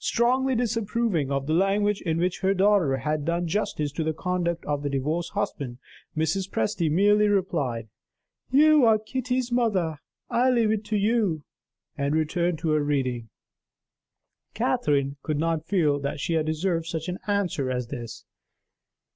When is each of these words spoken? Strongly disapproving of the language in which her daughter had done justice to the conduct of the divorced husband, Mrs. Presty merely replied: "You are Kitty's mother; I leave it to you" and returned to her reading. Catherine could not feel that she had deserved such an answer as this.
Strongly 0.00 0.56
disapproving 0.56 1.30
of 1.30 1.46
the 1.46 1.52
language 1.54 2.00
in 2.00 2.18
which 2.18 2.40
her 2.40 2.52
daughter 2.52 2.96
had 2.96 3.24
done 3.24 3.46
justice 3.46 3.92
to 3.92 4.02
the 4.02 4.12
conduct 4.12 4.64
of 4.64 4.82
the 4.82 4.90
divorced 4.90 5.30
husband, 5.34 5.78
Mrs. 6.16 6.50
Presty 6.50 6.90
merely 6.90 7.28
replied: 7.28 7.88
"You 8.50 8.84
are 8.84 8.98
Kitty's 8.98 9.52
mother; 9.52 10.00
I 10.28 10.50
leave 10.50 10.72
it 10.72 10.84
to 10.86 10.96
you" 10.96 11.44
and 11.96 12.16
returned 12.16 12.58
to 12.58 12.70
her 12.70 12.82
reading. 12.82 13.28
Catherine 14.54 15.18
could 15.22 15.38
not 15.38 15.68
feel 15.68 16.00
that 16.00 16.18
she 16.18 16.32
had 16.32 16.46
deserved 16.46 16.86
such 16.86 17.06
an 17.08 17.18
answer 17.28 17.70
as 17.70 17.86
this. 17.86 18.24